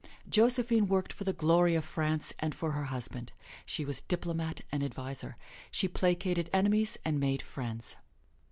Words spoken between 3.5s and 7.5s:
she was diplomat and adviser. She placated enemies and made